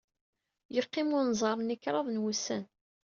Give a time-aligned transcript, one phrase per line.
[0.75, 2.63] Yeqqim unẓar-nni kraḍ n wussan.